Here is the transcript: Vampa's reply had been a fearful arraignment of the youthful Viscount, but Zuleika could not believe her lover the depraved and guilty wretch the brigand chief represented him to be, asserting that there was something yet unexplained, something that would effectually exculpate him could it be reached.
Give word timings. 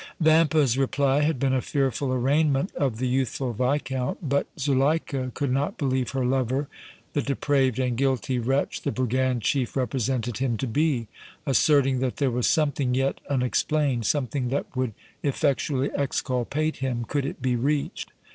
Vampa's 0.19 0.79
reply 0.79 1.19
had 1.21 1.37
been 1.39 1.53
a 1.53 1.61
fearful 1.61 2.11
arraignment 2.11 2.73
of 2.73 2.97
the 2.97 3.07
youthful 3.07 3.53
Viscount, 3.53 4.27
but 4.27 4.47
Zuleika 4.59 5.29
could 5.35 5.51
not 5.51 5.77
believe 5.77 6.09
her 6.09 6.25
lover 6.25 6.67
the 7.13 7.21
depraved 7.21 7.77
and 7.77 7.95
guilty 7.95 8.39
wretch 8.39 8.81
the 8.81 8.91
brigand 8.91 9.43
chief 9.43 9.77
represented 9.77 10.39
him 10.39 10.57
to 10.57 10.65
be, 10.65 11.07
asserting 11.45 11.99
that 11.99 12.17
there 12.17 12.31
was 12.31 12.47
something 12.49 12.95
yet 12.95 13.21
unexplained, 13.29 14.07
something 14.07 14.49
that 14.49 14.75
would 14.75 14.95
effectually 15.21 15.91
exculpate 15.91 16.77
him 16.77 17.05
could 17.07 17.23
it 17.23 17.39
be 17.39 17.55
reached. 17.55 18.11